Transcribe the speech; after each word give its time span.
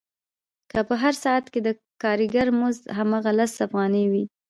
که 0.71 0.79
په 0.87 0.95
هر 1.03 1.13
ساعت 1.23 1.45
کې 1.53 1.59
د 1.63 1.69
کارګر 2.03 2.47
مزد 2.59 2.83
هماغه 2.97 3.31
لس 3.39 3.53
افغانۍ 3.67 4.05
وي 4.11 4.23